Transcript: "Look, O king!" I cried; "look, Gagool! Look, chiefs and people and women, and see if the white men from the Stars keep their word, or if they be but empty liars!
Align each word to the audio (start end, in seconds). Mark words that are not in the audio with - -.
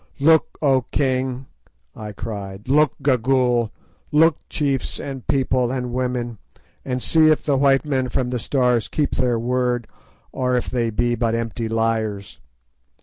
"Look, 0.19 0.57
O 0.63 0.81
king!" 0.91 1.45
I 1.95 2.11
cried; 2.11 2.67
"look, 2.67 2.93
Gagool! 3.03 3.69
Look, 4.11 4.39
chiefs 4.49 4.99
and 4.99 5.27
people 5.27 5.69
and 5.71 5.93
women, 5.93 6.39
and 6.83 7.03
see 7.03 7.27
if 7.29 7.43
the 7.45 7.55
white 7.57 7.85
men 7.85 8.09
from 8.09 8.31
the 8.31 8.39
Stars 8.39 8.87
keep 8.87 9.11
their 9.17 9.37
word, 9.37 9.87
or 10.31 10.55
if 10.57 10.71
they 10.71 10.89
be 10.89 11.13
but 11.13 11.35
empty 11.35 11.67
liars! 11.67 12.39